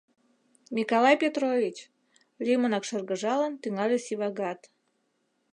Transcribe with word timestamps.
—Микалай 0.75 1.15
Петрович,— 1.23 1.77
лӱмынак 2.45 2.83
шыргыжалын, 2.89 3.53
тӱҥале 3.61 3.97
Сивагат. 4.05 4.59